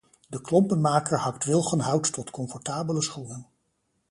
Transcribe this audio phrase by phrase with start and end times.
[0.27, 3.47] De klompenmaker hakt wilgenhout tot comfortabele schoenen.